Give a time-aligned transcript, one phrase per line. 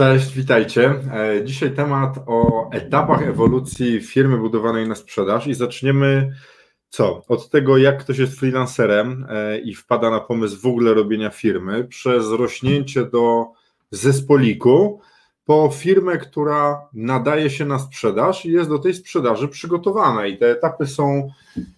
[0.00, 0.94] Cześć, witajcie.
[1.12, 6.32] E, dzisiaj temat o etapach ewolucji firmy budowanej na sprzedaż i zaczniemy
[6.88, 7.22] co?
[7.28, 11.84] Od tego, jak ktoś jest freelancerem e, i wpada na pomysł w ogóle robienia firmy,
[11.84, 13.46] przez rośnięcie do
[13.90, 15.00] zespoliku,
[15.50, 20.26] po firmę, która nadaje się na sprzedaż i jest do tej sprzedaży przygotowana.
[20.26, 21.30] I te etapy są,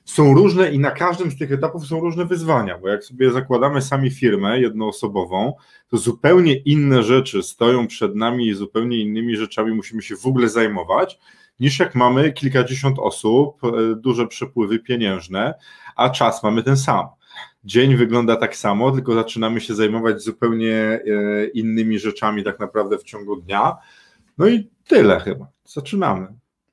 [0.05, 3.83] są różne i na każdym z tych etapów są różne wyzwania, bo jak sobie zakładamy
[3.83, 5.53] sami firmę jednoosobową,
[5.89, 10.49] to zupełnie inne rzeczy stoją przed nami i zupełnie innymi rzeczami musimy się w ogóle
[10.49, 11.19] zajmować,
[11.61, 15.55] niż jak mamy kilkadziesiąt osób, e, duże przepływy pieniężne,
[15.97, 17.07] a czas mamy ten sam
[17.65, 21.01] dzień wygląda tak samo, tylko zaczynamy się zajmować zupełnie e,
[21.47, 23.77] innymi rzeczami tak naprawdę w ciągu dnia.
[24.39, 25.47] No i tyle chyba.
[25.65, 26.27] Zaczynamy.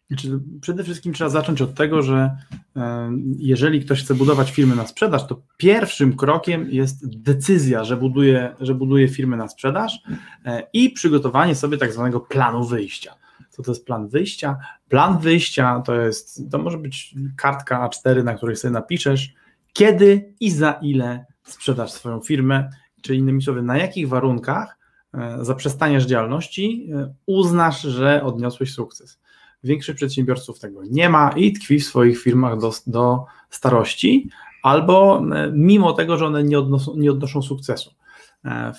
[0.10, 2.38] Znaczy, przede wszystkim trzeba zacząć od tego, że
[2.76, 8.56] e, jeżeli ktoś chce budować firmę na sprzedaż, to pierwszym krokiem jest decyzja, że buduje,
[8.60, 10.00] że buduje firmę na sprzedaż
[10.46, 13.14] e, i przygotowanie sobie tak zwanego planu wyjścia.
[13.50, 14.58] Co to jest plan wyjścia?
[14.90, 19.34] Plan wyjścia to jest, to może być kartka A4, na której sobie napiszesz,
[19.80, 22.70] kiedy i za ile sprzedasz swoją firmę,
[23.02, 24.78] czyli innymi słowy, na jakich warunkach
[25.14, 29.20] e, zaprzestaniesz działalności, e, uznasz, że odniosłeś sukces.
[29.64, 34.30] Większość przedsiębiorców tego nie ma i tkwi w swoich firmach do, do starości,
[34.64, 37.92] albo e, mimo tego, że one nie odnoszą, nie odnoszą sukcesu.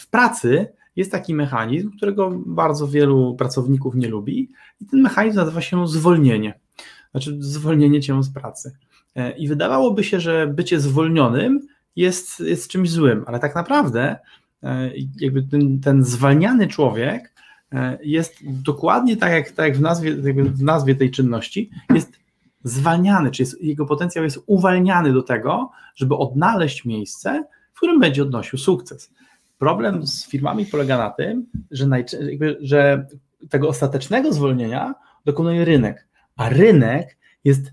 [0.00, 5.60] W pracy jest taki mechanizm, którego bardzo wielu pracowników nie lubi, i ten mechanizm nazywa
[5.60, 6.60] się zwolnienie.
[7.10, 8.72] Znaczy, zwolnienie cię z pracy.
[9.16, 11.60] E, I wydawałoby się, że bycie zwolnionym
[11.96, 14.16] jest, jest czymś złym, ale tak naprawdę
[14.62, 14.90] e,
[15.20, 17.34] jakby ten, ten zwalniany człowiek
[17.72, 20.14] e, jest dokładnie tak jak, tak jak w, nazwie,
[20.44, 22.20] w nazwie tej czynności, jest
[22.64, 28.22] zwalniany, czyli jest, jego potencjał jest uwalniany do tego, żeby odnaleźć miejsce, w którym będzie
[28.22, 29.10] odnosił sukces.
[29.58, 31.86] Problem z firmami polega na tym, że,
[32.30, 33.06] jakby, że
[33.50, 36.06] tego ostatecznego zwolnienia dokonuje rynek,
[36.36, 37.72] a rynek jest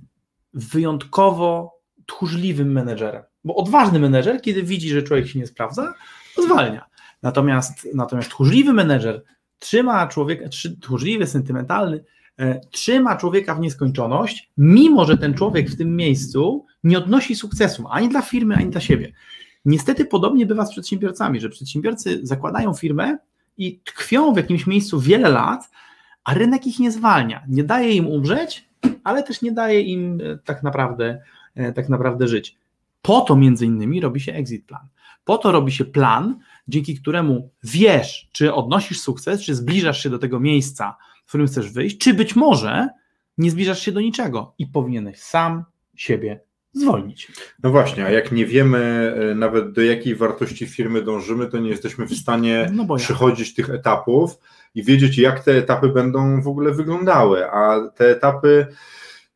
[0.58, 3.24] wyjątkowo tchórzliwym menedżerem.
[3.44, 5.94] Bo odważny menedżer, kiedy widzi, że człowiek się nie sprawdza,
[6.44, 6.86] zwalnia.
[7.24, 9.24] Natomiast, natomiast tchórzliwy menedżer
[9.60, 10.50] trzyma człowieka,
[10.82, 12.04] tchórzliwy, sentymentalny,
[12.40, 17.86] e, trzyma człowieka w nieskończoność, mimo że ten człowiek w tym miejscu nie odnosi sukcesu
[17.90, 19.14] ani dla firmy, ani dla siebie.
[19.66, 23.18] Niestety podobnie bywa z przedsiębiorcami, że przedsiębiorcy zakładają firmę
[23.58, 25.70] i tkwią w jakimś miejscu wiele lat,
[26.24, 28.68] a rynek ich nie zwalnia, nie daje im umrzeć,
[29.04, 31.22] ale też nie daje im e, tak naprawdę,
[31.56, 32.58] e, tak naprawdę żyć.
[33.02, 34.88] Po to między innymi robi się exit plan.
[35.26, 40.20] Po to robi się plan, dzięki któremu wiesz, czy odnosisz sukces, czy zbliżasz się do
[40.20, 40.96] tego miejsca,
[41.26, 42.88] w którym chcesz wyjść, czy być może
[43.38, 45.64] nie zbliżasz się do niczego i powinieneś sam
[45.96, 46.40] siebie
[46.74, 47.32] zwolnić.
[47.64, 51.70] No właśnie, a jak nie wiemy e, nawet do jakiej wartości firmy dążymy, to nie
[51.70, 54.40] jesteśmy w stanie no przechodzić tych etapów
[54.78, 58.68] i wiedzieć, jak te etapy będą w ogóle wyglądały, a te etapy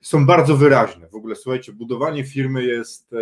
[0.01, 1.07] są bardzo wyraźne.
[1.07, 3.17] W ogóle słuchajcie, budowanie firmy jest e,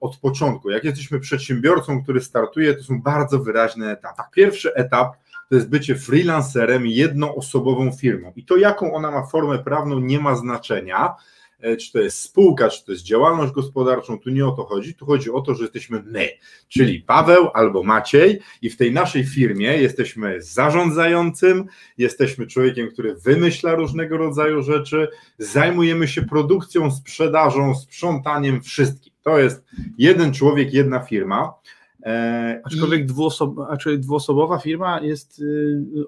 [0.00, 0.70] od początku.
[0.70, 4.22] Jak jesteśmy przedsiębiorcą, który startuje, to są bardzo wyraźne etapy.
[4.32, 5.16] Pierwszy etap
[5.48, 8.32] to jest bycie freelancerem, jednoosobową firmą.
[8.36, 11.14] I to, jaką ona ma formę prawną, nie ma znaczenia
[11.78, 15.06] czy to jest spółka, czy to jest działalność gospodarczą, tu nie o to chodzi, tu
[15.06, 16.28] chodzi o to, że jesteśmy my,
[16.68, 21.64] czyli Paweł albo Maciej i w tej naszej firmie jesteśmy zarządzającym,
[21.98, 25.08] jesteśmy człowiekiem, który wymyśla różnego rodzaju rzeczy,
[25.38, 29.12] zajmujemy się produkcją, sprzedażą, sprzątaniem, wszystkim.
[29.22, 29.64] To jest
[29.98, 31.54] jeden człowiek, jedna firma.
[32.08, 33.06] E, Aczkolwiek I...
[33.06, 33.54] dwuosob,
[33.98, 36.04] dwuosobowa firma jest y,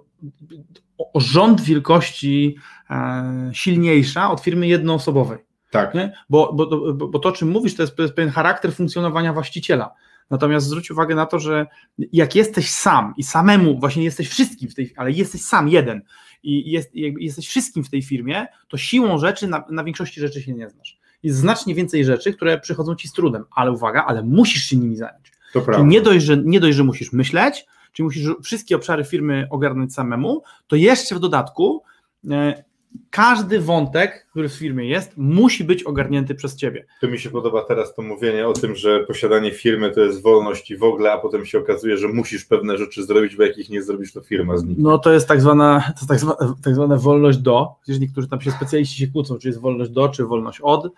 [0.99, 2.57] o rząd wielkości
[2.91, 5.39] e, silniejsza od firmy jednoosobowej.
[5.71, 5.93] Tak.
[6.31, 9.33] Bo, bo, bo, bo to, o czym mówisz, to jest, to jest pewien charakter funkcjonowania
[9.33, 9.95] właściciela.
[10.31, 11.67] Natomiast zwróć uwagę na to, że
[12.13, 16.03] jak jesteś sam i samemu, właśnie jesteś wszystkim w tej, ale jesteś sam jeden
[16.43, 20.53] i jest, jesteś wszystkim w tej firmie, to siłą rzeczy na, na większości rzeczy się
[20.53, 21.01] nie znasz.
[21.23, 24.97] Jest znacznie więcej rzeczy, które przychodzą ci z trudem, ale uwaga, ale musisz się nimi
[24.97, 25.33] zająć.
[25.53, 25.87] To prawda.
[25.87, 30.43] nie dość, że, nie dość, że musisz myśleć, czyli musisz wszystkie obszary firmy ogarnąć samemu,
[30.67, 31.83] to jeszcze w dodatku
[32.31, 32.65] e,
[33.11, 36.87] każdy wątek, który w firmie jest, musi być ogarnięty przez ciebie.
[37.01, 40.71] Tu mi się podoba teraz to mówienie o tym, że posiadanie firmy to jest wolność
[40.71, 43.71] i w ogóle, a potem się okazuje, że musisz pewne rzeczy zrobić, bo jak ich
[43.71, 44.85] nie zrobisz, to firma zniknie.
[44.85, 48.41] No to jest tak zwana, to tak zwana, tak zwana wolność do, przecież niektórzy tam
[48.41, 50.91] się specjaliści się kłócą, czy jest wolność do, czy wolność od, e,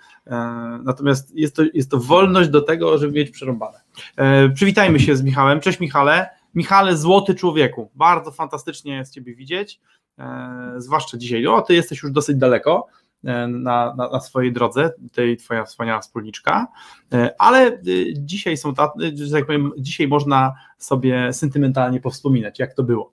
[0.85, 3.81] natomiast jest to, jest to wolność do tego, żeby mieć przerąbane.
[4.17, 5.61] E, przywitajmy się z Michałem.
[5.61, 6.29] Cześć Michale.
[6.55, 9.81] Michale, złoty człowieku, bardzo fantastycznie jest Ciebie widzieć.
[10.19, 11.47] E, zwłaszcza dzisiaj.
[11.47, 12.87] O, ty jesteś już dosyć daleko
[13.23, 13.47] na,
[13.95, 16.67] na, na, swojej drodze, tej twoja wspaniała wspólniczka,
[17.13, 17.81] e, ale
[18.15, 18.75] dzisiaj są,
[19.15, 23.13] że tak powiem, dzisiaj można sobie sentymentalnie powspominać, jak to było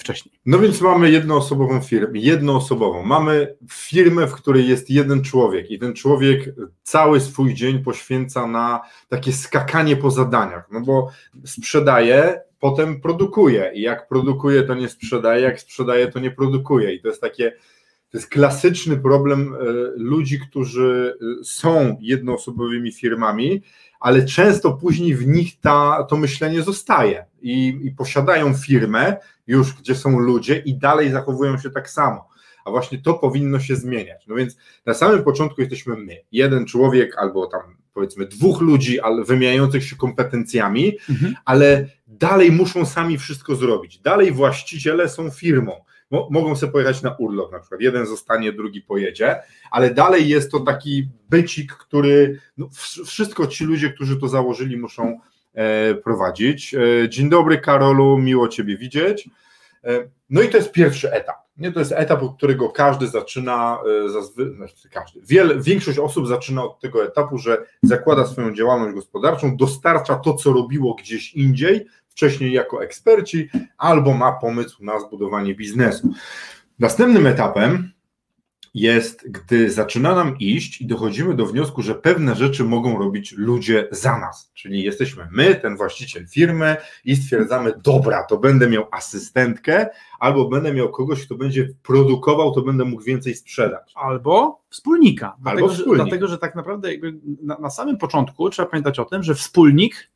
[0.00, 0.34] wcześniej.
[0.46, 3.02] No więc mamy jednoosobową firmę, jednoosobową.
[3.02, 8.80] Mamy firmę, w której jest jeden człowiek i ten człowiek cały swój dzień poświęca na
[9.08, 11.10] takie skakanie po zadaniach, no bo
[11.44, 17.00] sprzedaje potem produkuje i jak produkuje, to nie sprzedaje, jak sprzedaje, to nie produkuje i
[17.00, 17.52] to jest takie,
[18.10, 19.56] to jest klasyczny problem e,
[19.96, 23.62] ludzi, którzy e, są jednoosobowymi firmami,
[24.00, 29.16] ale często później w nich ta, to myślenie zostaje i, i posiadają firmę
[29.46, 32.36] już, gdzie są ludzie i dalej zachowują się tak samo
[32.66, 34.26] a właśnie to powinno się zmieniać.
[34.26, 34.56] No więc
[34.86, 39.96] na samym początku jesteśmy my, jeden człowiek albo tam powiedzmy dwóch ludzi ale wymieniających się
[39.96, 41.34] kompetencjami, mhm.
[41.44, 43.98] ale dalej muszą sami wszystko zrobić.
[43.98, 45.72] Dalej właściciele są firmą.
[46.10, 50.60] Mogą sobie pojechać na urlop, na przykład jeden zostanie, drugi pojedzie, ale dalej jest to
[50.60, 52.68] taki bycik, który no,
[53.06, 55.20] wszystko ci ludzie, którzy to założyli, muszą
[55.54, 56.74] e, prowadzić.
[56.74, 59.30] E, dzień dobry, Karolu, miło Ciebie widzieć.
[59.84, 61.36] E, no i to jest pierwszy etap.
[61.56, 64.08] Nie, to jest etap, od którego każdy zaczyna, e,
[64.56, 70.14] znaczy każdy, wiele, większość osób zaczyna od tego etapu, że zakłada swoją działalność gospodarczą, dostarcza
[70.16, 73.48] to, co robiło gdzieś indziej, wcześniej jako eksperci,
[73.78, 76.12] albo ma pomysł na zbudowanie biznesu.
[76.78, 77.90] Następnym etapem
[78.74, 83.88] jest, gdy zaczyna nam iść i dochodzimy do wniosku, że pewne rzeczy mogą robić ludzie
[83.90, 84.50] za nas.
[84.54, 89.86] Czyli jesteśmy my, ten właściciel firmy i stwierdzamy, dobra, to będę miał asystentkę,
[90.20, 93.92] albo będę miał kogoś, kto będzie produkował, to będę mógł więcej sprzedać.
[93.94, 95.36] Albo wspólnika.
[95.40, 95.98] Dlatego, albo wspólnik.
[95.98, 96.88] Że, dlatego że tak naprawdę
[97.42, 100.10] na, na samym początku trzeba pamiętać o tym, że wspólnik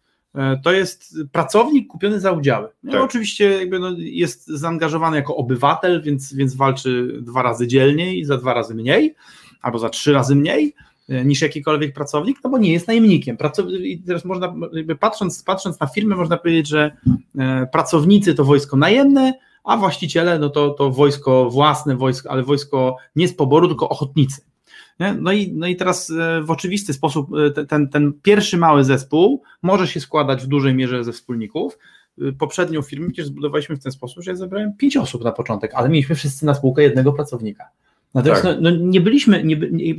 [0.63, 2.69] to jest pracownik kupiony za udziały.
[2.83, 3.03] No, tak.
[3.03, 8.55] Oczywiście jakby no jest zaangażowany jako obywatel, więc, więc walczy dwa razy dzielniej, za dwa
[8.55, 9.15] razy mniej,
[9.63, 10.75] albo za trzy razy mniej
[11.09, 13.37] e, niż jakikolwiek pracownik, no bo nie jest najemnikiem.
[13.83, 14.55] I teraz można,
[15.01, 16.97] patrząc, patrząc na firmę, można powiedzieć, że
[17.39, 19.35] e, pracownicy to wojsko najemne,
[19.65, 24.50] a właściciele no to, to wojsko własne, wojsko, ale wojsko nie z poboru, tylko ochotnicy.
[25.01, 25.15] Nie?
[25.15, 27.29] No, i, no i teraz e, w oczywisty sposób
[27.59, 31.79] e, ten, ten pierwszy mały zespół może się składać w dużej mierze ze wspólników.
[32.23, 35.75] E, poprzednią firmę przecież zbudowaliśmy w ten sposób, że ja zebrałem pięć osób na początek,
[35.75, 37.65] ale mieliśmy wszyscy na spółkę jednego pracownika.
[38.15, 38.57] Natomiast tak.
[38.61, 39.95] no, no, nie byliśmy, nie, nie,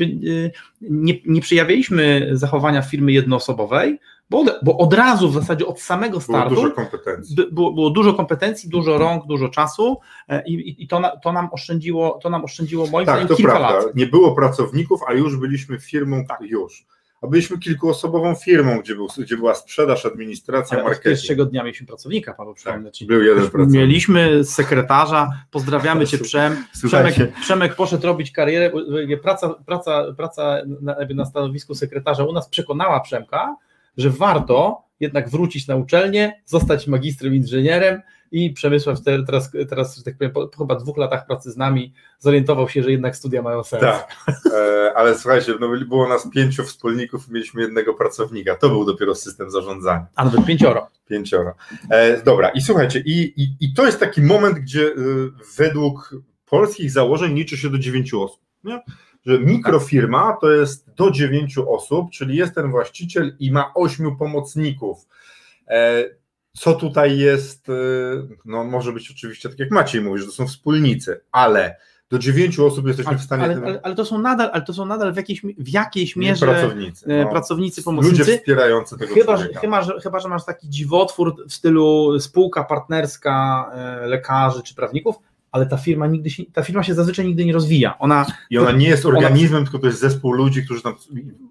[0.82, 4.00] nie, nie przejawialiśmy zachowania firmy jednoosobowej,
[4.30, 8.14] bo, bo od razu w zasadzie od samego startu było dużo kompetencji, było, było dużo,
[8.14, 9.98] kompetencji dużo rąk, dużo czasu
[10.30, 13.52] e, i, i to, na, to, nam oszczędziło, to nam oszczędziło moim tak, zdaniem kilka
[13.52, 13.78] prawda.
[13.78, 13.96] lat.
[13.96, 16.42] Nie było pracowników, a już byliśmy firmą tak.
[16.42, 16.86] już.
[17.22, 21.06] A byliśmy kilkuosobową firmą, gdzie, był, gdzie była sprzedaż, administracja, Ale marketing.
[21.06, 23.82] Od pierwszego dnia mieliśmy pracownika, Paweł tak, Był jeden pracownik.
[23.82, 26.66] Mieliśmy sekretarza, pozdrawiamy Cię Przem.
[26.86, 28.72] Przemek, Przemek poszedł robić karierę,
[29.22, 33.56] praca, praca, praca na, na stanowisku sekretarza u nas przekonała Przemka,
[33.98, 38.02] że warto jednak wrócić na uczelnię, zostać magistrem inżynierem
[38.32, 42.70] i Przemysław teraz, teraz że tak powiem, po, chyba dwóch latach pracy z nami zorientował
[42.70, 43.82] się, że jednak studia mają sens.
[43.82, 44.16] Tak,
[44.54, 49.52] e, ale słuchajcie, no było nas pięciu wspólników mieliśmy jednego pracownika, to był dopiero system
[49.52, 50.06] zarządzania.
[50.16, 50.88] A nawet pięcioro.
[51.10, 51.54] Pięcioro.
[51.90, 54.96] E, dobra, i słuchajcie, i, i, i to jest taki moment, gdzie y,
[55.58, 58.42] według polskich założeń liczy się do dziewięciu osób.
[58.64, 58.82] Nie?
[59.26, 65.08] Że mikrofirma to jest do dziewięciu osób, czyli jest ten właściciel i ma ośmiu pomocników.
[65.68, 66.04] E,
[66.54, 67.74] co tutaj jest, e,
[68.46, 71.76] no może być oczywiście tak jak Maciej mówi, że to są wspólnicy, ale
[72.10, 73.44] do dziewięciu osób jesteśmy ale, w stanie.
[73.44, 76.46] Ale, ale, ale, to są nadal, ale to są nadal w jakiejś, w jakiejś mierze
[76.46, 77.30] pracownicy, e, no.
[77.30, 78.20] pracownicy pomocnicy.
[78.20, 82.64] Ludzie wspierający tego chyba, że, chyba, że, chyba, że masz taki dziwotwór w stylu spółka
[82.64, 83.72] partnerska
[84.06, 85.16] lekarzy czy prawników,
[85.52, 88.00] ale ta firma nigdy się, ta firma się zazwyczaj nigdy nie rozwija.
[88.00, 90.96] Ona, I ona nie jest organizmem, ona, tylko to jest zespół ludzi, którzy tam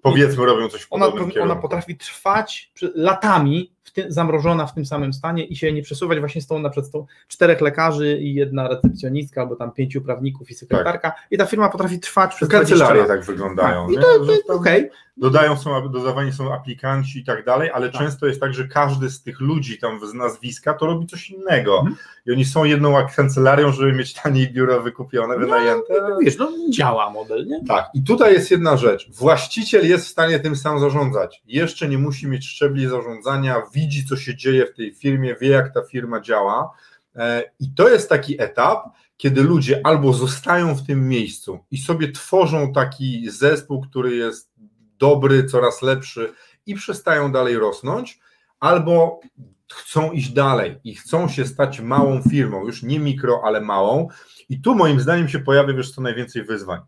[0.01, 1.07] powiedzmy robią coś w ona,
[1.41, 6.41] Ona potrafi trwać latami w zamrożona w tym samym stanie i się nie przesuwać właśnie
[6.41, 10.53] z tą na przykład tą czterech lekarzy i jedna recepcjonistka, albo tam pięciu prawników i
[10.53, 11.27] sekretarka tak.
[11.31, 13.87] i ta firma potrafi trwać przez Kancelarie tak wyglądają.
[13.87, 13.95] Tak.
[13.95, 14.79] I to, to okej.
[14.79, 14.91] Okay.
[15.17, 18.01] Dodają są, dodawani są aplikanci i tak dalej, ale tak.
[18.01, 21.79] często jest tak, że każdy z tych ludzi tam z nazwiska to robi coś innego.
[21.79, 21.95] Mhm.
[22.25, 25.93] I oni są jedną kancelarią, żeby mieć taniej biuro wykupione, no, wynajęte.
[26.21, 27.65] Wiesz, no działa model, nie?
[27.65, 27.89] Tak.
[27.93, 29.11] I tutaj jest jedna rzecz.
[29.11, 31.41] Właściciel jest w stanie tym sam zarządzać.
[31.45, 35.73] Jeszcze nie musi mieć szczebli zarządzania, widzi, co się dzieje w tej firmie, wie, jak
[35.73, 36.73] ta firma działa.
[37.15, 38.85] E, I to jest taki etap,
[39.17, 44.51] kiedy ludzie albo zostają w tym miejscu i sobie tworzą taki zespół, który jest
[44.97, 46.33] dobry, coraz lepszy
[46.65, 48.19] i przestają dalej rosnąć,
[48.59, 49.19] albo
[49.73, 54.07] chcą iść dalej i chcą się stać małą firmą, już nie mikro, ale małą.
[54.49, 56.79] I tu moim zdaniem się pojawia wiesz co najwięcej wyzwań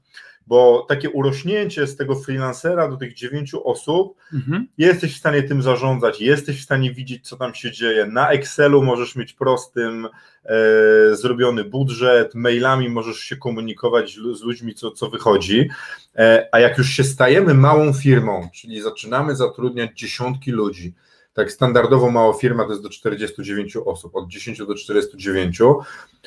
[0.47, 4.67] bo takie urośnięcie z tego freelancera do tych dziewięciu osób, mhm.
[4.77, 8.05] jesteś w stanie tym zarządzać, jesteś w stanie widzieć, co tam się dzieje.
[8.05, 10.07] Na Excelu możesz mieć prostym
[10.45, 15.69] e, zrobiony budżet, mailami możesz się komunikować z ludźmi, co, co wychodzi.
[16.15, 20.93] E, a jak już się stajemy małą firmą, czyli zaczynamy zatrudniać dziesiątki ludzi,
[21.33, 25.83] tak standardowo mała firma to jest do 49 osób, od 10 do 49, to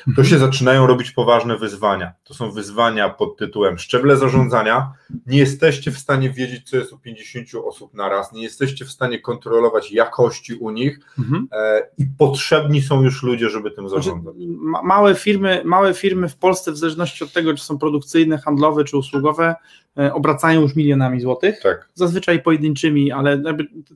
[0.07, 0.27] mhm.
[0.27, 2.11] się zaczynają robić poważne wyzwania.
[2.23, 4.91] To są wyzwania pod tytułem szczeble zarządzania.
[5.25, 8.91] Nie jesteście w stanie wiedzieć, co jest u 50 osób na raz, nie jesteście w
[8.91, 11.47] stanie kontrolować jakości u nich mhm.
[11.51, 14.35] e, i potrzebni są już ludzie, żeby tym znaczy, zarządzać.
[14.83, 18.97] Małe firmy, małe firmy w Polsce, w zależności od tego, czy są produkcyjne, handlowe, czy
[18.97, 19.55] usługowe,
[19.97, 21.59] e, obracają już milionami złotych.
[21.63, 21.89] Tak.
[21.93, 23.41] Zazwyczaj pojedynczymi, ale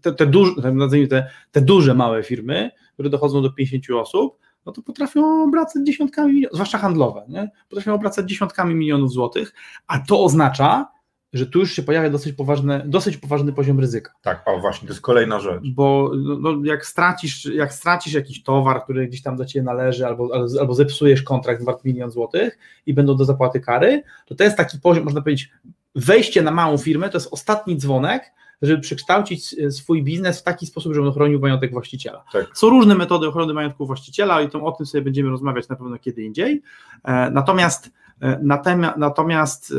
[0.02, 0.72] te, te, duże,
[1.08, 6.34] te, te duże, małe firmy, które dochodzą do 50 osób, no to potrafią obracać dziesiątkami
[6.34, 7.52] milionów, zwłaszcza handlowe, nie?
[7.70, 9.54] potrafią obracać dziesiątkami milionów złotych,
[9.88, 10.88] a to oznacza,
[11.34, 14.14] że tu już się pojawia dosyć, poważne, dosyć poważny poziom ryzyka.
[14.22, 15.64] Tak, o właśnie, to jest kolejna rzecz.
[15.74, 20.06] Bo no, no jak, stracisz, jak stracisz jakiś towar, który gdzieś tam do Ciebie należy,
[20.06, 20.30] albo,
[20.60, 24.80] albo zepsujesz kontrakt wart milion złotych i będą do zapłaty kary, to to jest taki
[24.80, 25.52] poziom, można powiedzieć,
[25.96, 28.32] wejście na małą firmę, to jest ostatni dzwonek,
[28.62, 32.24] żeby przekształcić e, swój biznes w taki sposób, żeby on chronił majątek właściciela.
[32.34, 32.58] Tak.
[32.58, 35.98] Są różne metody ochrony majątku właściciela i to, o tym sobie będziemy rozmawiać na pewno
[35.98, 36.62] kiedy indziej.
[37.04, 37.92] E, natomiast
[38.22, 39.74] e, natomiast, natomiast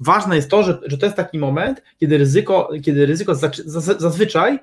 [0.00, 3.34] ważne jest to, że, że to jest taki moment, kiedy ryzyko, kiedy ryzyko
[3.98, 4.58] zazwyczaj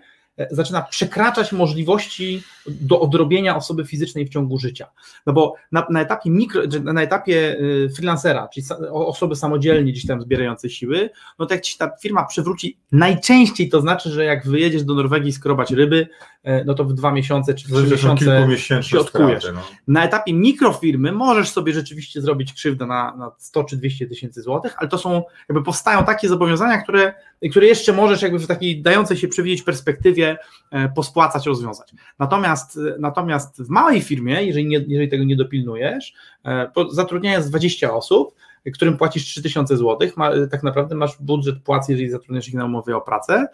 [0.51, 4.87] zaczyna przekraczać możliwości do odrobienia osoby fizycznej w ciągu życia.
[5.25, 10.21] No bo na, na etapie mikro, na etapie y, freelancera, czyli osoby samodzielnie gdzieś tam
[10.21, 11.09] zbierającej siły,
[11.39, 15.31] no to jak ci ta firma przewróci, najczęściej to znaczy, że jak wyjedziesz do Norwegii
[15.31, 16.07] skrobać ryby,
[16.43, 18.47] e, no to w dwa miesiące czy trzy miesiące
[18.81, 19.45] się odkujesz.
[19.53, 19.61] no.
[19.87, 24.75] Na etapie mikrofirmy możesz sobie rzeczywiście zrobić krzywdę na, na 100 czy 200 tysięcy złotych,
[24.77, 27.13] ale to są, jakby powstają takie zobowiązania, które,
[27.51, 30.37] które jeszcze możesz jakby w takiej dającej się przewidzieć perspektywie
[30.71, 31.93] E, pospłacać, rozwiązać.
[32.19, 36.13] Natomiast, natomiast w małej firmie, jeżeli, nie, jeżeli tego nie dopilnujesz,
[36.45, 38.35] e, zatrudniając 20 osób,
[38.73, 40.09] którym płacisz 3000 zł,
[40.51, 43.47] tak naprawdę masz budżet płac, jeżeli zatrudniasz ich na umowie o pracę,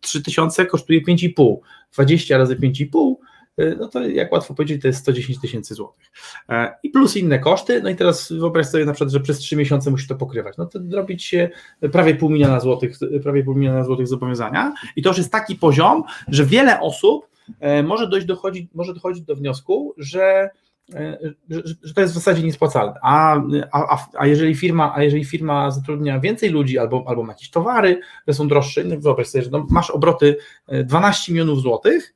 [0.00, 1.56] 3000 e, kosztuje 5,5,
[1.92, 3.35] 20 razy 5,5 Y,
[3.78, 6.06] no to jak łatwo powiedzieć, to jest 110 tysięcy złotych.
[6.48, 9.56] E, I plus inne koszty, no i teraz wyobraź sobie na przykład, że przez 3
[9.56, 10.56] miesiące musisz to pokrywać.
[10.56, 11.50] No to robić się
[11.92, 16.02] prawie pół miliona złotych, prawie pół miliona złotych zobowiązania i to już jest taki poziom,
[16.28, 17.28] że wiele osób
[17.60, 20.50] e, może dojść dochodzić, może dochodzić do wniosku, że
[20.94, 21.18] e,
[21.50, 22.94] że, że, to jest w zasadzie niespłacalne.
[23.02, 23.40] A,
[23.72, 28.00] a, a, jeżeli firma, a jeżeli firma zatrudnia więcej ludzi albo, albo ma jakieś towary,
[28.22, 30.36] które są droższe, no wyobraź sobie, że no masz obroty
[30.84, 32.15] 12 milionów złotych,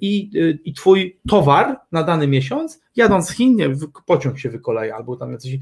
[0.00, 3.68] i, e, i twój towar na dany miesiąc, jadąc z Chin, nie,
[4.06, 5.58] pociąg się wykoleja, albo tam jacyś,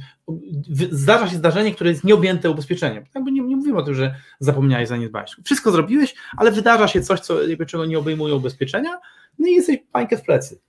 [0.91, 3.05] zdarza się zdarzenie, które jest nieobjęte ubezpieczeniem.
[3.15, 5.37] Jakby nie, nie mówimy o tym, że zapomniałeś, zaniedbałeś.
[5.45, 7.37] Wszystko zrobiłeś, ale wydarza się coś, co,
[7.67, 9.01] czego nie obejmuje ubezpieczenia,
[9.39, 10.61] no i jesteś pańkę w plecy.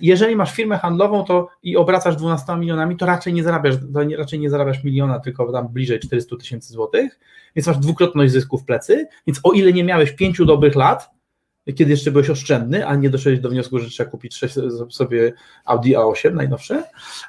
[0.00, 3.74] Jeżeli masz firmę handlową to i obracasz 12 milionami, to raczej nie zarabiasz,
[4.18, 7.20] raczej nie zarabiasz miliona, tylko tam bliżej 400 tysięcy złotych,
[7.56, 11.10] więc masz dwukrotność zysku w plecy, więc o ile nie miałeś pięciu dobrych lat,
[11.74, 14.40] kiedy jeszcze byłeś oszczędny, a nie doszedłeś do wniosku, że trzeba kupić
[14.90, 15.32] sobie
[15.64, 16.82] Audi A8 najnowsze,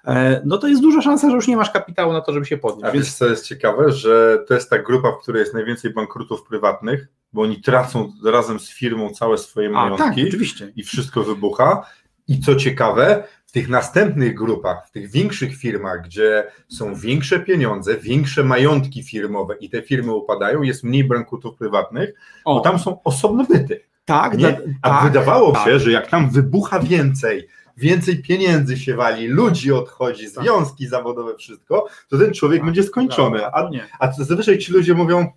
[0.06, 2.58] e, no to jest duża szansa, że już nie masz kapitału na to, żeby się
[2.58, 2.90] podnieść.
[2.90, 6.44] A wiesz, co jest ciekawe, że to jest ta grupa, w której jest najwięcej bankrutów
[6.44, 10.72] prywatnych, bo oni tracą razem z firmą całe swoje majątki a, tak, oczywiście.
[10.76, 11.86] i wszystko wybucha.
[12.28, 17.98] I co ciekawe, w tych następnych grupach, w tych większych firmach, gdzie są większe pieniądze,
[17.98, 22.14] większe majątki firmowe i te firmy upadają, jest mniej bankrutów prywatnych,
[22.46, 22.56] o.
[22.56, 23.91] bo tam są osobne byty.
[24.12, 24.62] Tak, nie?
[24.82, 25.66] A tak, wydawało tak.
[25.66, 30.44] się, że jak tam wybucha więcej, więcej pieniędzy się wali, ludzi odchodzi, tak.
[30.44, 33.46] związki zawodowe, wszystko, to ten człowiek tak, będzie skończony.
[33.46, 35.28] A, a zazwyczaj ci ludzie mówią,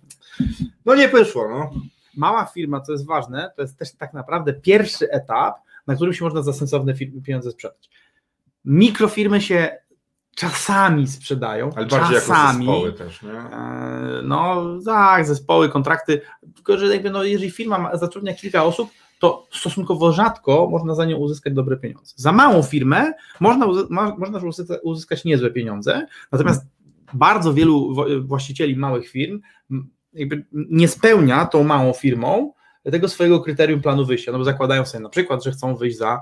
[0.85, 1.73] no nie wyszło, no.
[2.17, 5.55] mała firma, co jest ważne, to jest też tak naprawdę pierwszy etap,
[5.87, 6.93] na którym się można za sensowne
[7.25, 7.89] pieniądze sprzedać.
[8.65, 9.77] Mikrofirmy się
[10.35, 11.69] czasami sprzedają.
[11.75, 13.31] Ale bardziej czasami, jako zespoły też, nie?
[13.31, 16.21] E, no tak, zespoły, kontrakty,
[16.55, 18.89] tylko że jakby no, jeżeli firma zatrudnia kilka osób,
[19.19, 22.13] to stosunkowo rzadko można za nią uzyskać dobre pieniądze.
[22.15, 23.67] Za małą firmę można,
[24.17, 24.39] można
[24.83, 26.65] uzyskać niezłe pieniądze, natomiast
[27.13, 29.41] bardzo wielu właścicieli małych firm
[30.53, 35.09] nie spełnia tą małą firmą tego swojego kryterium planu wyjścia, no bo zakładają sobie na
[35.09, 36.21] przykład, że chcą wyjść za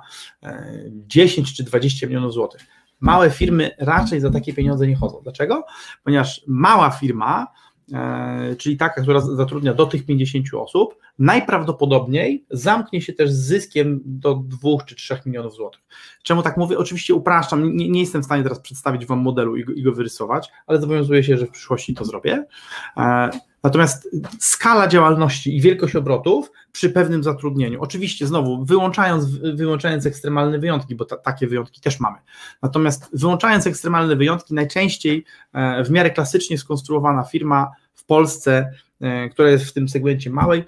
[0.87, 2.61] 10 e, czy 20 milionów złotych.
[2.99, 5.19] Małe firmy raczej za takie pieniądze nie chodzą.
[5.23, 5.65] Dlaczego?
[6.03, 7.47] Ponieważ mała firma,
[7.93, 14.01] e, czyli taka, która zatrudnia do tych 50 osób, najprawdopodobniej zamknie się też z zyskiem
[14.05, 15.81] do 2 czy 3 milionów złotych.
[16.23, 16.77] Czemu tak mówię?
[16.77, 19.91] Oczywiście upraszczam, nie, nie jestem w stanie teraz przedstawić Wam modelu i go, i go
[19.91, 22.45] wyrysować, ale zobowiązuję się, że w przyszłości to zrobię.
[23.63, 30.95] Natomiast skala działalności i wielkość obrotów przy pewnym zatrudnieniu, oczywiście znowu wyłączając, wyłączając ekstremalne wyjątki,
[30.95, 32.17] bo ta, takie wyjątki też mamy.
[32.61, 39.49] Natomiast wyłączając ekstremalne wyjątki, najczęściej e, w miarę klasycznie skonstruowana firma w Polsce, e, która
[39.49, 40.63] jest w tym segmencie małej,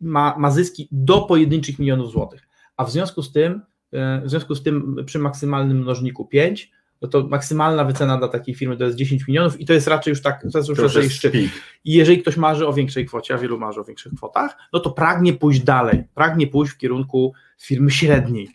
[0.00, 2.48] ma, ma zyski do pojedynczych milionów złotych.
[2.76, 6.70] A w związku z tym, e, w związku z tym przy maksymalnym mnożniku 5,
[7.02, 10.10] no to maksymalna wycena dla takiej firmy to jest 10 milionów i to jest raczej
[10.10, 11.34] już tak, to jest już to raczej szczyt.
[11.34, 11.50] I
[11.84, 15.32] jeżeli ktoś marzy o większej kwocie, a wielu marzy o większych kwotach, no to pragnie
[15.32, 18.48] pójść dalej, pragnie pójść w kierunku firmy średniej.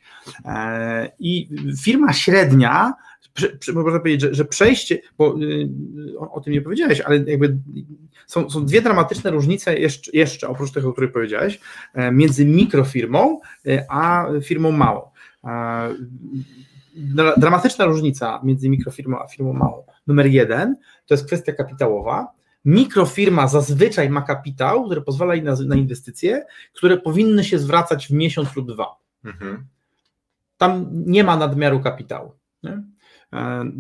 [0.46, 1.50] E, I
[1.84, 2.94] firma średnia,
[3.74, 5.70] można powiedzieć, że, że przejście, bo y,
[6.20, 7.58] o, o, tym nie powiedziałeś, ale jakby
[8.28, 11.60] są, są dwie dramatyczne różnice jeszcze, jeszcze, oprócz tych, o których powiedziałeś,
[11.94, 15.02] e, między mikrofirmą e, a firmą małą.
[17.38, 19.84] Dramatyczna różnica między mikrofirmą a firmą małą.
[20.08, 20.76] Numer jeden
[21.06, 22.28] to jest kwestia kapitałowa.
[22.66, 28.12] Mikrofirma zazwyczaj ma kapitał, który pozwala jej na, na inwestycje, które powinny się zwracać w
[28.12, 28.96] miesiąc lub dwa.
[29.26, 29.66] Mhm.
[30.58, 32.32] Tam nie ma nadmiaru kapitału.
[32.64, 32.84] Nie?
[33.36, 33.72] E,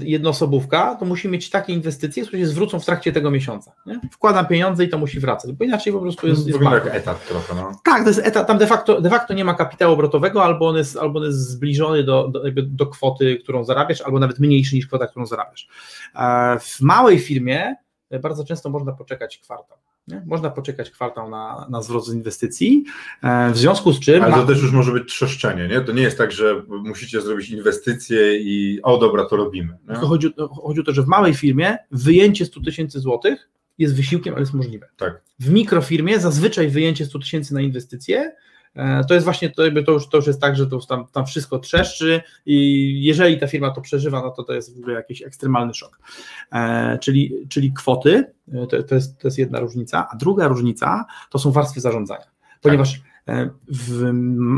[0.00, 3.72] jednoosobówka, to musi mieć takie inwestycje, które się zwrócą w trakcie tego miesiąca.
[3.86, 4.00] Nie?
[4.12, 6.46] Wkładam pieniądze i to musi wracać, bo inaczej po prostu jest.
[6.46, 7.54] jest jak etat trochę.
[7.54, 7.72] No.
[7.84, 10.76] Tak, to jest etat, tam de facto, de facto nie ma kapitału obrotowego, albo on
[10.76, 14.86] jest, albo on jest zbliżony do, do, do kwoty, którą zarabiasz, albo nawet mniejszy niż
[14.86, 15.68] kwota, którą zarabiasz.
[16.14, 17.76] E, w małej firmie
[18.22, 19.78] bardzo często można poczekać kwartał.
[20.08, 20.22] Nie?
[20.26, 22.84] Można poczekać kwartał na, na zwrot z inwestycji,
[23.22, 24.22] e, w związku z czym...
[24.22, 24.46] Ale to ma...
[24.46, 25.80] też już może być trzeszczenie, nie?
[25.80, 29.78] To nie jest tak, że musicie zrobić inwestycje i o dobra, to robimy.
[29.88, 29.94] Nie?
[29.94, 34.42] Chodzi, chodzi o to, że w małej firmie wyjęcie 100 tysięcy złotych jest wysiłkiem, ale
[34.42, 34.88] jest możliwe.
[34.96, 35.22] Tak.
[35.38, 38.32] W mikrofirmie zazwyczaj wyjęcie 100 tysięcy na inwestycje
[39.08, 41.26] to jest właśnie, to, jakby to, już, to już jest tak, że to tam, tam
[41.26, 45.22] wszystko trzeszczy i jeżeli ta firma to przeżywa, no to to jest w ogóle jakiś
[45.22, 45.98] ekstremalny szok.
[46.52, 51.04] E, czyli, czyli kwoty, e, to, to, jest, to jest jedna różnica, a druga różnica
[51.30, 52.26] to są warstwy zarządzania,
[52.60, 53.48] ponieważ tak.
[53.68, 54.10] w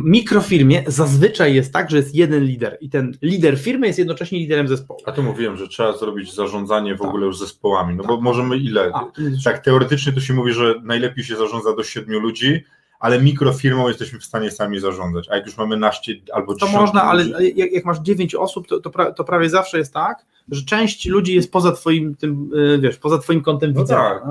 [0.04, 4.68] mikrofirmie zazwyczaj jest tak, że jest jeden lider i ten lider firmy jest jednocześnie liderem
[4.68, 5.00] zespołu.
[5.06, 7.08] A tu mówiłem, że trzeba zrobić zarządzanie w tak.
[7.08, 8.08] ogóle już zespołami, no tak.
[8.08, 8.90] bo możemy ile?
[8.94, 9.06] A,
[9.44, 12.64] tak, teoretycznie to się mówi, że najlepiej się zarządza do siedmiu ludzi,
[13.00, 15.28] ale mikrofirmą jesteśmy w stanie sami zarządzać.
[15.30, 18.80] A jak już mamy naście albo To można, ale jak, jak, masz dziewięć osób, to,
[18.80, 22.78] to, pra, to, prawie zawsze jest tak, że część ludzi jest poza twoim tym, y,
[22.78, 24.00] wiesz, poza twoim kątem no widzenia.
[24.00, 24.22] Tak.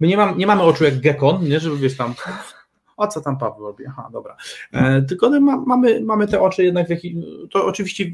[0.00, 2.14] My nie, mam, nie mamy oczu jak Gekon, nie, żeby wiesz tam
[2.96, 3.84] o co tam Paweł robi?
[3.88, 4.36] Aha, dobra.
[4.72, 7.12] E, tylko no, ma, mamy, mamy te oczy jednak w jakiś,
[7.50, 8.04] to oczywiście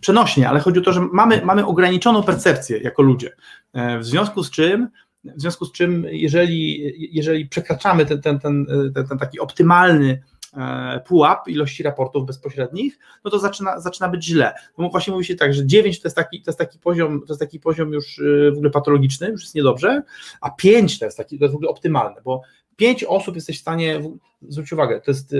[0.00, 3.36] przenośnie, ale chodzi o to, że mamy, mamy ograniczoną percepcję jako ludzie.
[3.72, 4.88] E, w związku z czym
[5.36, 10.22] w związku z czym, jeżeli, jeżeli przekraczamy ten, ten, ten, ten, ten taki optymalny
[10.56, 14.54] e, pułap ilości raportów bezpośrednich, no to zaczyna, zaczyna być źle.
[14.78, 17.32] No właśnie mówi się tak, że 9 to jest taki, to jest taki poziom, to
[17.32, 20.02] jest taki poziom już e, w ogóle patologiczny, już jest niedobrze,
[20.40, 22.42] a 5 to jest taki, to jest w ogóle optymalne, bo
[22.76, 24.00] 5 osób jesteś w stanie,
[24.48, 25.36] zwróć uwagę, to jest e,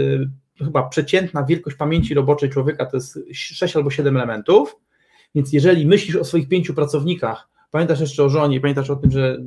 [0.64, 4.76] chyba przeciętna wielkość pamięci roboczej człowieka to jest 6 albo 7 elementów,
[5.34, 9.38] więc jeżeli myślisz o swoich pięciu pracownikach, Pamiętasz jeszcze o żonie, pamiętasz o tym, że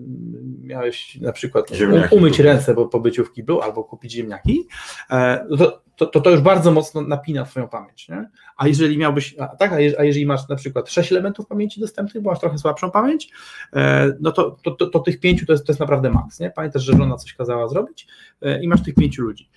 [0.61, 2.45] miałeś na przykład ziemniaki umyć kupić.
[2.45, 4.67] ręce po pobyciu w kiblu albo kupić ziemniaki,
[5.11, 8.09] e, to, to, to, to, już bardzo mocno napina Twoją pamięć.
[8.09, 8.29] Nie?
[8.57, 12.29] A jeżeli miałbyś, a, tak, a jeżeli masz na przykład sześć elementów pamięci dostępnych, bo
[12.29, 13.29] masz trochę słabszą pamięć,
[13.73, 16.39] e, no to, to, to, to tych pięciu to jest, to jest naprawdę maks.
[16.39, 16.51] Nie?
[16.51, 18.07] Pamiętasz, że żona coś kazała zrobić
[18.41, 19.49] e, i masz tych pięciu ludzi.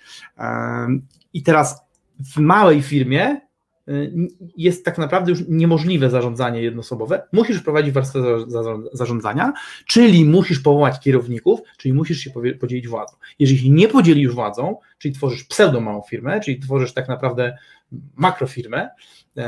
[1.33, 1.85] I teraz
[2.35, 3.41] w małej firmie
[4.57, 7.23] jest tak naprawdę już niemożliwe zarządzanie jednoosobowe.
[7.31, 8.19] Musisz prowadzić warstwę
[8.93, 9.53] zarządzania,
[9.87, 13.15] czyli musisz powołać kierowników, czyli musisz się podzielić władzą.
[13.39, 17.57] Jeżeli nie podzielisz władzą, czyli tworzysz pseudo małą firmę, czyli tworzysz tak naprawdę
[18.15, 18.89] makrofirmę
[19.37, 19.41] y,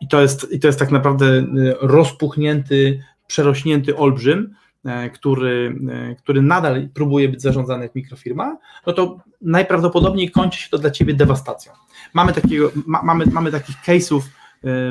[0.00, 1.44] i to jest, i to jest tak naprawdę y,
[1.80, 4.54] rozpuchnięty, przerośnięty olbrzym,
[5.14, 5.76] który,
[6.18, 11.14] który nadal próbuje być zarządzany jak mikrofirma, no to najprawdopodobniej kończy się to dla ciebie
[11.14, 11.72] dewastacją.
[12.14, 14.20] Mamy, takiego, ma, mamy, mamy takich case'ów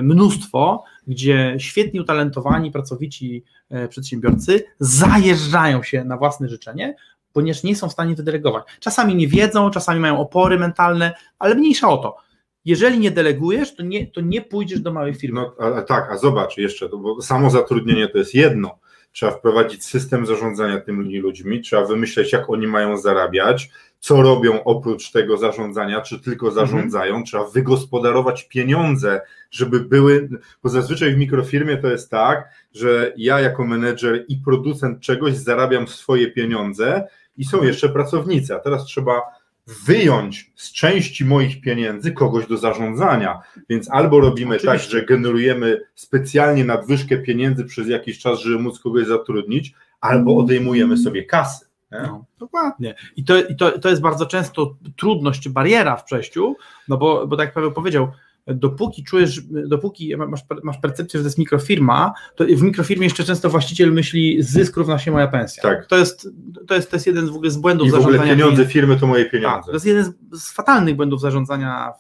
[0.01, 3.43] mnóstwo, gdzie świetni, utalentowani, pracowici
[3.89, 6.95] przedsiębiorcy zajeżdżają się na własne życzenie,
[7.33, 8.63] ponieważ nie są w stanie wydelegować.
[8.79, 12.17] Czasami nie wiedzą, czasami mają opory mentalne, ale mniejsza o to.
[12.65, 15.41] Jeżeli nie delegujesz, to nie, to nie pójdziesz do małej firmy.
[15.41, 18.79] No a, tak, a zobacz jeszcze, bo samo zatrudnienie to jest jedno.
[19.11, 23.69] Trzeba wprowadzić system zarządzania tymi ludźmi, trzeba wymyśleć, jak oni mają zarabiać,
[23.99, 26.67] co robią oprócz tego zarządzania, czy tylko mhm.
[26.67, 27.25] zarządzają, mhm.
[27.25, 30.29] trzeba wygospodarować pieniądze, żeby były,
[30.63, 35.87] bo zazwyczaj w mikrofirmie to jest tak, że ja jako menedżer i producent czegoś zarabiam
[35.87, 39.21] swoje pieniądze i są jeszcze pracownicy, a teraz trzeba
[39.85, 43.39] wyjąć z części moich pieniędzy kogoś do zarządzania.
[43.69, 44.91] Więc albo robimy tak, Oczywiście.
[44.91, 50.97] tak, że generujemy specjalnie nadwyżkę pieniędzy przez jakiś czas, żeby móc kogoś zatrudnić, albo odejmujemy
[50.97, 51.65] sobie kasy.
[51.91, 52.95] No, dokładnie.
[53.15, 56.55] I, to, i to, to jest bardzo często trudność bariera w przejściu,
[56.87, 58.11] no bo, bo tak jak Paweł powiedział,
[58.53, 63.49] dopóki czujesz, dopóki masz, masz percepcję, że to jest mikrofirma, to w mikrofirmie jeszcze często
[63.49, 65.63] właściciel myśli zysk równa się moja pensja.
[65.63, 65.85] Tak.
[65.85, 66.29] To, jest,
[66.67, 69.25] to, jest, to jest jeden z z błędów I w ogóle pieniądze firmy to moje
[69.25, 69.57] pieniądze.
[69.57, 71.93] Tak, to jest jeden z, z fatalnych błędów zarządzania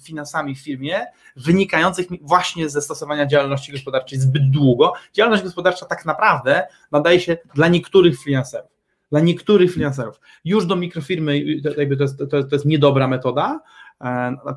[0.00, 1.00] finansami w firmie,
[1.36, 4.92] wynikających właśnie ze stosowania działalności gospodarczej zbyt długo.
[5.12, 8.74] Działalność gospodarcza tak naprawdę nadaje się dla niektórych freelancerów
[9.10, 10.20] dla niektórych freelancerów.
[10.44, 11.38] Już do mikrofirmy
[11.76, 13.60] jakby to, jest, to, jest, to jest niedobra metoda,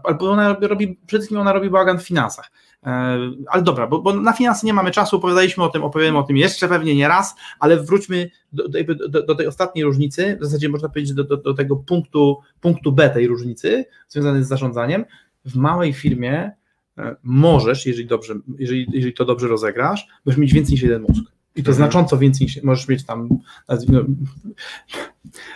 [0.04, 2.52] albo ona robi, przede wszystkim ona robi bałagan w finansach.
[2.84, 6.24] E, ale dobra, bo, bo, na finanse nie mamy czasu, opowiadaliśmy o tym, opowiemy o
[6.24, 8.64] tym jeszcze pewnie nie raz, ale wróćmy do,
[9.10, 13.10] do, do tej ostatniej różnicy, w zasadzie można powiedzieć do, do, tego punktu, punktu B
[13.10, 15.06] tej różnicy, związanej z zarządzaniem.
[15.46, 16.52] W małej firmie
[16.98, 21.37] e, możesz, jeżeli, dobrze, jeżeli, jeżeli to dobrze rozegrasz, możesz mieć więcej niż jeden mózg.
[21.58, 21.76] I to mhm.
[21.76, 23.30] znacząco więcej niż możesz mieć tam,
[23.70, 24.04] no,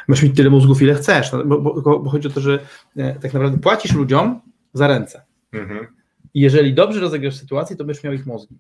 [0.07, 2.59] możesz mieć tyle mózgów, ile chcesz, no, bo, bo, bo, chodzi o to, że
[2.97, 4.41] e, tak naprawdę płacisz ludziom
[4.73, 5.21] za ręce.
[5.53, 5.87] Mhm.
[6.33, 8.55] I jeżeli dobrze rozegrasz sytuację, to będziesz miał ich mózgi.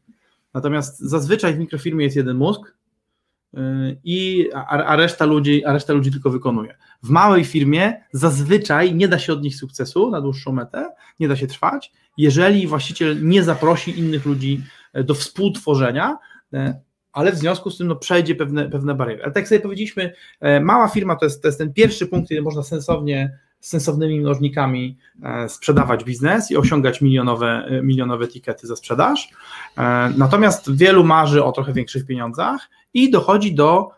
[0.53, 2.61] Natomiast zazwyczaj w mikrofirmie jest jeden mózg
[3.53, 3.61] yy,
[4.03, 6.77] i, a, a, reszta ludzi, a reszta ludzi tylko wykonuje.
[7.03, 11.35] W małej firmie zazwyczaj nie da się od nich sukcesu na dłuższą metę, nie da
[11.35, 16.17] się trwać, jeżeli właściciel nie zaprosi innych ludzi e, do współtworzenia,
[16.53, 16.79] e,
[17.13, 19.23] ale w związku z tym no, przejdzie pewne, pewne bariery.
[19.23, 22.29] Ale tak jak sobie powiedzieliśmy, e, mała firma to jest, to jest ten pierwszy punkt,
[22.29, 28.75] kiedy można sensownie, sensownymi mnożnikami e, sprzedawać biznes i osiągać milionowe, e, milionowe etykiety za
[28.75, 29.29] sprzedaż.
[30.17, 33.89] Natomiast wielu marzy o trochę większych pieniądzach i dochodzi do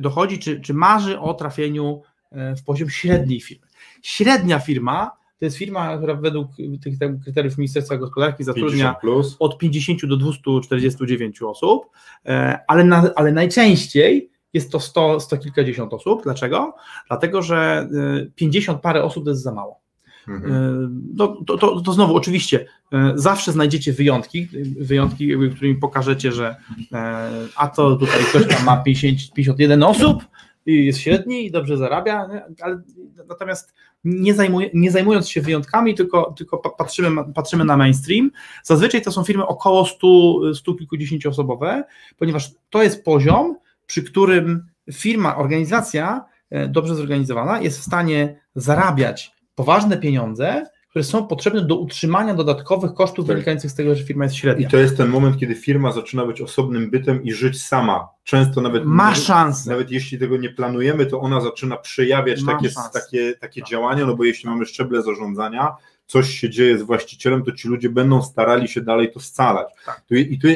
[0.00, 3.66] dochodzi czy, czy marzy o trafieniu w poziom średniej firmy.
[4.02, 6.48] Średnia firma to jest firma, która według
[6.82, 11.86] tych kryteriów Ministerstwa Gospodarki zatrudnia 50 od 50 do 249 osób,
[12.26, 16.22] e, ale, na, ale najczęściej jest to 100, 100 kilkadziesiąt osób.
[16.22, 16.74] Dlaczego?
[17.08, 17.88] Dlatego, że
[18.34, 19.80] 50 e, parę osób to jest za mało.
[20.28, 20.52] Mhm.
[20.52, 22.66] E, to, to, to, to, znowu, oczywiście,
[23.14, 24.48] zawsze znajdziecie wyjątki,
[24.80, 26.56] wyjątki, którymi pokażecie, że
[27.56, 30.24] a to tutaj ktoś tam ma 50, 51 osób,
[30.68, 32.28] jest średni i dobrze zarabia,
[32.60, 32.82] ale
[33.28, 38.30] natomiast nie, zajmuj, nie zajmując się wyjątkami, tylko, tylko patrzymy, patrzymy na mainstream.
[38.62, 41.84] Zazwyczaj to są firmy około 100, 100 kilkudziesięcioosobowe,
[42.16, 49.32] ponieważ to jest poziom, przy którym firma, organizacja e, dobrze zorganizowana jest w stanie zarabiać
[49.54, 53.36] poważne pieniądze, które są potrzebne do utrzymania dodatkowych kosztów tak.
[53.36, 54.66] wynikających z tego, że firma jest średnia.
[54.66, 58.08] I to jest ten moment, kiedy firma zaczyna być osobnym bytem i żyć sama.
[58.24, 59.70] Często nawet ma szansę.
[59.70, 63.70] Nawet jeśli tego nie planujemy, to ona zaczyna przejawiać takie, takie, takie tak.
[63.70, 67.90] działania, no bo jeśli mamy szczeble zarządzania, coś się dzieje z właścicielem, to ci ludzie
[67.90, 69.68] będą starali się dalej to scalać.
[69.86, 70.02] Tak.
[70.10, 70.48] I, tu,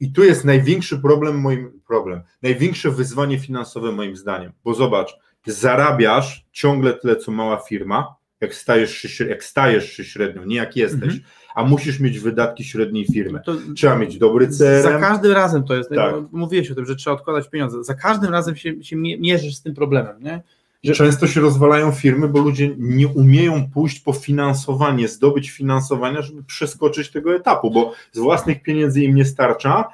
[0.00, 6.46] I tu jest największy problem, moim problem, największe wyzwanie finansowe moim zdaniem, bo zobacz, zarabiasz
[6.52, 11.02] ciągle tyle, co mała firma, jak stajesz się, jak stajesz się średnio, nie jak jesteś,
[11.02, 11.20] mhm.
[11.54, 13.40] a musisz mieć wydatki średniej firmy.
[13.44, 14.82] To trzeba mieć dobry CRM.
[14.82, 16.14] Za każdym razem to jest, tak.
[16.32, 19.74] mówiłeś o tym, że trzeba odkładać pieniądze, za każdym razem się, się mierzysz z tym
[19.74, 20.42] problemem, nie?
[20.82, 20.92] Że...
[20.92, 27.10] Często się rozwalają firmy, bo ludzie nie umieją pójść po finansowanie, zdobyć finansowania, żeby przeskoczyć
[27.10, 29.84] tego etapu, bo z własnych pieniędzy im nie starcza,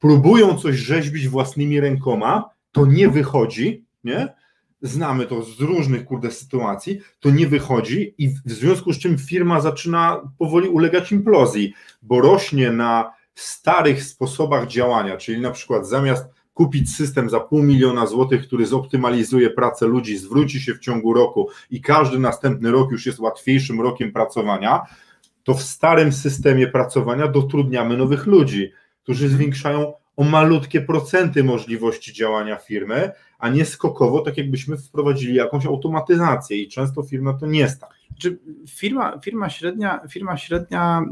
[0.00, 4.34] próbują coś rzeźbić własnymi rękoma, to nie wychodzi, nie?
[4.84, 9.60] Znamy to z różnych kurde sytuacji, to nie wychodzi i w związku z czym firma
[9.60, 16.96] zaczyna powoli ulegać implozji, bo rośnie na starych sposobach działania, czyli na przykład zamiast kupić
[16.96, 21.80] system za pół miliona złotych, który zoptymalizuje pracę ludzi, zwróci się w ciągu roku i
[21.80, 24.82] każdy następny rok już jest łatwiejszym rokiem pracowania,
[25.44, 32.56] to w starym systemie pracowania dotrudniamy nowych ludzi, którzy zwiększają o malutkie procenty możliwości działania
[32.56, 37.90] firmy, a nie skokowo, tak jakbyśmy wprowadzili jakąś automatyzację i często firma to nie stać.
[38.18, 41.02] Czy firma, firma średnia, firma średnia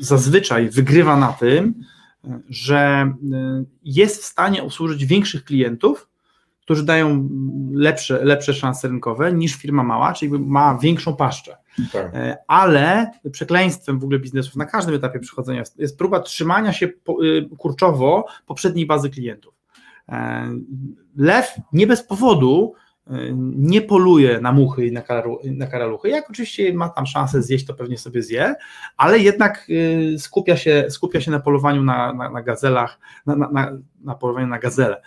[0.00, 1.74] y, zazwyczaj wygrywa na tym,
[2.48, 3.12] że
[3.62, 6.08] y, jest w stanie obsłużyć większych klientów,
[6.60, 7.28] którzy dają
[7.72, 11.56] lepsze, lepsze szanse rynkowe niż firma mała, czyli ma większą paszczę.
[11.92, 12.14] Tak.
[12.14, 17.48] E, ale przekleństwem w ogóle biznesów na każdym etapie przychodzenia jest, próba trzymania się y,
[17.58, 19.54] kurczowo poprzedniej bazy klientów.
[20.08, 20.48] E,
[21.16, 22.74] lew nie bez powodu
[23.56, 26.08] nie poluje na muchy i na, karalu, na karaluchy.
[26.08, 28.54] Jak oczywiście ma tam szansę zjeść, to pewnie sobie zje,
[28.96, 33.72] ale jednak y, skupia się, skupia się na polowaniu na, na, na gazelach, na, na,
[34.04, 35.02] na, polowaniu na gazele,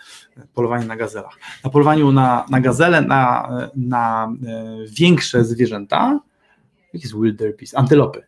[0.54, 4.32] polowanie na gazelach, na polowaniu na, na gazele, na, na
[4.88, 6.20] większe zwierzęta,
[6.94, 8.22] jakie jest wildebeest, antylopy,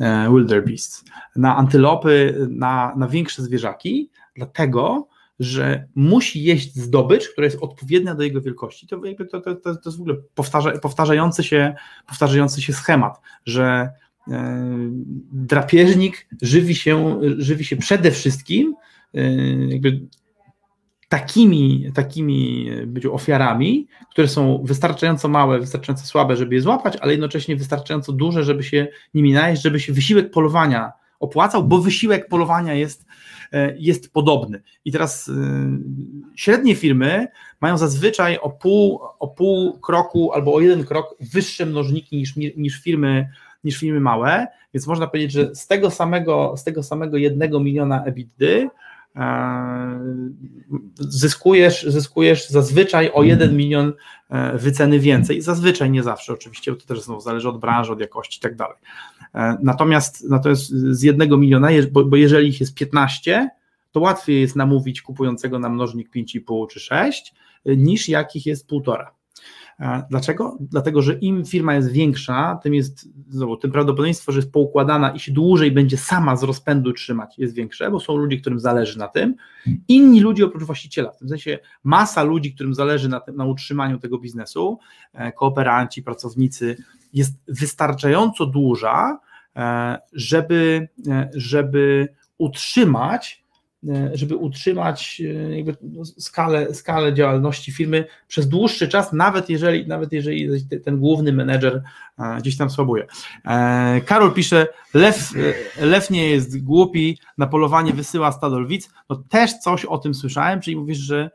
[0.00, 1.04] y, wildebeest,
[1.36, 8.22] na antylopy, na, na większe zwierzaki, dlatego, że musi jeść zdobycz, która jest odpowiednia do
[8.22, 8.86] jego wielkości.
[8.86, 9.00] To,
[9.30, 11.74] to, to, to jest w ogóle powtarza, powtarzający, się,
[12.06, 13.90] powtarzający się schemat, że
[14.28, 14.66] e,
[15.32, 18.74] drapieżnik żywi się, żywi się przede wszystkim
[19.14, 19.20] e,
[19.66, 20.00] jakby
[21.08, 27.56] takimi, takimi być ofiarami, które są wystarczająco małe, wystarczająco słabe, żeby je złapać, ale jednocześnie
[27.56, 33.06] wystarczająco duże, żeby się nimi najeść, żeby się wysiłek polowania opłacał, bo wysiłek polowania jest,
[33.52, 34.62] e, jest podobny.
[34.84, 35.32] I teraz e,
[36.36, 37.26] średnie firmy
[37.60, 42.82] mają zazwyczaj o pół, o pół kroku albo o jeden krok wyższe mnożniki niż, niż
[42.82, 43.28] firmy
[43.64, 48.04] niż firmy małe, więc można powiedzieć, że z tego samego, z tego samego jednego miliona
[48.04, 48.70] EBITDA e,
[49.16, 50.00] E,
[50.98, 53.92] zyskujesz, zyskujesz zazwyczaj o 1 milion
[54.30, 55.42] e, wyceny więcej.
[55.42, 58.56] Zazwyczaj, nie zawsze oczywiście, bo to też znowu zależy od branży, od jakości i tak
[58.56, 58.76] dalej.
[59.34, 63.50] E, natomiast, no natomiast z 1 miliona, bo, bo jeżeli ich jest 15,
[63.92, 67.34] to łatwiej jest namówić kupującego na mnożnik 5,5 czy 6,
[67.66, 69.06] niż jakich jest 1,5
[70.10, 70.56] dlaczego?
[70.60, 75.20] Dlatego, że im firma jest większa, tym jest, znowu, tym prawdopodobieństwo, że jest poukładana i
[75.20, 79.08] się dłużej będzie sama z rozpędu trzymać, jest większe, bo są ludzie, którym zależy na
[79.08, 79.34] tym.
[79.88, 83.98] Inni ludzie oprócz właściciela, w tym sensie masa ludzi, którym zależy na, tym, na utrzymaniu
[83.98, 84.78] tego biznesu,
[85.36, 86.76] kooperanci, pracownicy,
[87.12, 89.18] jest wystarczająco duża,
[89.56, 92.08] E, żeby, e, żeby
[92.38, 93.45] utrzymać e,
[94.14, 100.66] żeby utrzymać jakby no, skalę, skalę działalności firmy przez dłuższy czas, nawet jeżeli, nawet jeżeli
[100.84, 101.82] ten główny menedżer
[102.38, 103.06] gdzieś tam słabuje.
[104.06, 105.32] Karol pisze, lew,
[105.80, 108.90] lew nie jest głupi, na polowanie wysyła stado lwic.
[109.10, 111.30] No też coś o tym słyszałem, czyli mówisz, że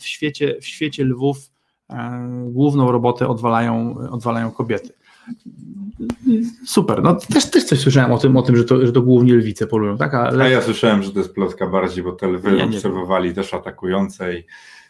[0.00, 1.50] w świecie, w świecie lwów
[2.46, 4.92] główną robotę odwalają, odwalają kobiety.
[6.66, 9.34] Super, no też, też coś słyszałem o tym, o tym że, to, że to głównie
[9.34, 10.14] lwice polują, tak?
[10.14, 10.44] Ale...
[10.44, 14.34] A ja słyszałem, że to jest plotka bardziej, bo te lwy ja obserwowali też atakujące
[14.34, 14.44] i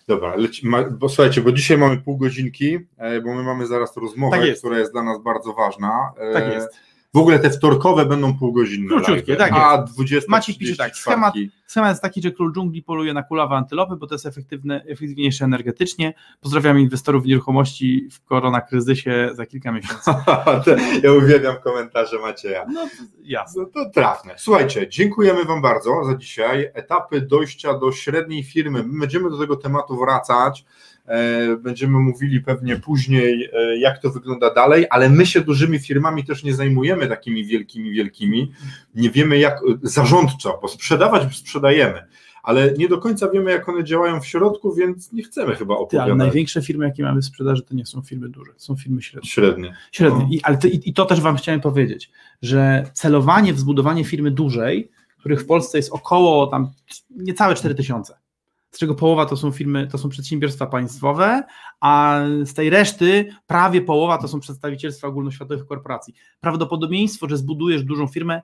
[0.08, 3.96] Dobra, leci, ma, bo słuchajcie, bo dzisiaj mamy pół godzinki, e, bo my mamy zaraz
[3.96, 6.12] rozmowę, tak która jest dla nas bardzo ważna.
[6.16, 6.68] E, tak jest.
[7.14, 8.88] W ogóle te wtorkowe będą półgodzinne.
[8.88, 11.34] Króciutkie, tak A 20 Maciej pisze tak, schemat,
[11.66, 15.44] schemat jest taki, że król dżungli poluje na kulawe antylopy, bo to jest efektywne, efektywniejsze
[15.44, 16.14] energetycznie.
[16.40, 20.10] Pozdrawiam inwestorów w nieruchomości w koronakryzysie za kilka miesięcy.
[21.04, 22.66] ja uwielbiam komentarze Macieja.
[22.72, 22.88] No
[23.22, 23.62] jasne.
[23.62, 24.34] No to trafne.
[24.36, 26.70] Słuchajcie, dziękujemy Wam bardzo za dzisiaj.
[26.74, 28.82] Etapy dojścia do średniej firmy.
[28.82, 30.64] My będziemy do tego tematu wracać.
[31.06, 36.24] E, będziemy mówili pewnie później, e, jak to wygląda dalej, ale my się dużymi firmami
[36.24, 38.52] też nie zajmujemy takimi wielkimi, wielkimi.
[38.94, 42.02] Nie wiemy jak zarządczo, bo sprzedawać sprzedajemy
[42.44, 46.10] ale nie do końca wiemy, jak one działają w środku, więc nie chcemy chyba opowiadać.
[46.10, 49.30] ale największe firmy, jakie mamy w sprzedaży, to nie są firmy duże, są firmy średnie.
[49.30, 49.76] Średnie.
[49.92, 50.22] Średnie.
[50.22, 50.28] No.
[50.30, 52.10] I, ale to, i, I to też Wam chciałem powiedzieć,
[52.42, 56.70] że celowanie w zbudowanie firmy dużej, których w Polsce jest około tam
[57.10, 58.16] niecałe 4 tysiące,
[58.74, 61.42] z czego połowa to są firmy, to są przedsiębiorstwa państwowe,
[61.80, 66.14] a z tej reszty prawie połowa to są przedstawicielstwa ogólnoświatowych korporacji.
[66.40, 68.42] Prawdopodobieństwo, że zbudujesz dużą firmę,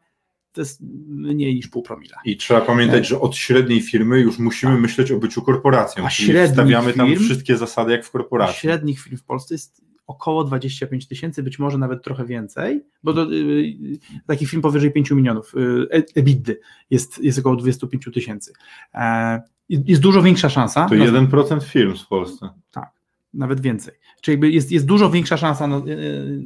[0.53, 2.17] to jest mniej niż pół promila.
[2.25, 4.83] I trzeba pamiętać, że od średniej firmy już musimy tak.
[4.83, 6.07] myśleć o byciu korporacją.
[6.07, 8.61] A średnich stawiamy tam firm, wszystkie zasady jak w korporacji.
[8.61, 13.31] Średnich firm w Polsce jest około 25 tysięcy, być może nawet trochę więcej, bo to,
[13.31, 16.53] yy, takich firm powyżej 5 milionów yy, EBITDA
[16.91, 18.53] jest, jest około 25 tysięcy.
[18.95, 20.87] E, jest dużo większa szansa.
[20.89, 22.49] To na, 1% firm w Polsce.
[22.71, 22.91] Tak,
[23.35, 23.95] nawet więcej.
[24.21, 25.83] Czyli jest, jest dużo większa szansa na,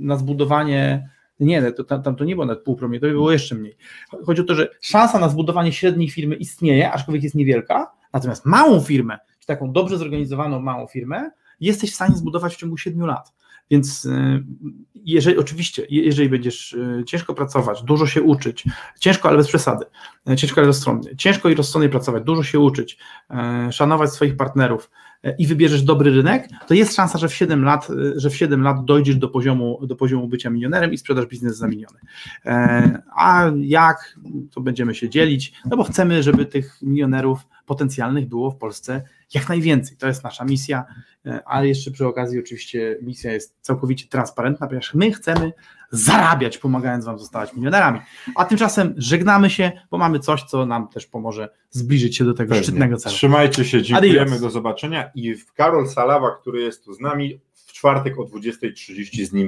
[0.01, 1.11] na zbudowanie.
[1.41, 3.77] Nie, to, tam, tam to nie było nawet pół promil, to by było jeszcze mniej.
[4.27, 8.81] Chodzi o to, że szansa na zbudowanie średniej firmy istnieje, aczkolwiek jest niewielka, natomiast małą
[8.81, 13.33] firmę, czy taką dobrze zorganizowaną małą firmę, jesteś w stanie zbudować w ciągu 7 lat.
[13.71, 14.45] Więc y,
[14.95, 18.65] jeżeli oczywiście, jeżeli będziesz y, ciężko pracować, dużo się uczyć,
[19.01, 19.85] ciężko, ale bez przesady,
[20.31, 22.99] y, ciężko, ale rozsądnie, ciężko i rozsądnie pracować, dużo się uczyć,
[23.71, 24.91] szanować swoich partnerów
[25.39, 28.85] i wybierzesz dobry rynek, to jest szansa, że w 7 lat, że w 7 lat
[28.85, 31.99] dojdziesz do poziomu, do poziomu bycia milionerem i sprzedasz biznes za miliony.
[33.17, 34.19] A jak,
[34.51, 39.03] to będziemy się dzielić, no bo chcemy, żeby tych milionerów potencjalnych było w Polsce
[39.35, 39.97] jak najwięcej.
[39.97, 40.85] To jest nasza misja,
[41.27, 45.53] e, ale jeszcze przy okazji oczywiście misja jest całkowicie transparentna, ponieważ my chcemy
[45.91, 48.01] zarabiać, pomagając Wam zostawać milionerami.
[48.35, 52.49] A tymczasem żegnamy się, bo mamy coś, co nam też pomoże zbliżyć się do tego
[52.49, 52.63] Pewnie.
[52.63, 53.15] szczytnego celu.
[53.15, 54.41] Trzymajcie się, dziękujemy, Adios.
[54.41, 59.33] do zobaczenia i Karol Salawa, który jest tu z nami, w czwartek o 20.30 z
[59.33, 59.43] nim